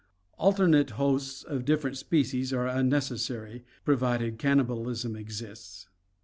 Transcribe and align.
Alternate 0.39 0.89
hosts 0.97 1.43
of 1.43 1.63
different 1.63 1.95
species 1.95 2.51
are 2.51 2.65
unnecessary, 2.65 3.63
provided 3.85 4.39
cannibalism 4.39 5.15
exists. 5.15 5.89